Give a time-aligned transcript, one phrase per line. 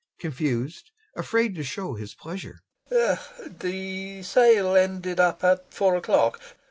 [0.17, 6.41] [Confused, afraid to show his pleasure] The sale ended up at four o'clock....